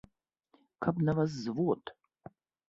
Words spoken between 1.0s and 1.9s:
на вас звод!